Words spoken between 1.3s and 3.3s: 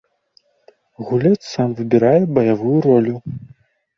сам выбірае баявую ролю.